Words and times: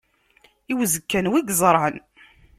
I 0.71 0.73
uzekka 0.81 1.15
anwa 1.19 1.37
i 1.39 1.43
yeẓran? 1.47 1.95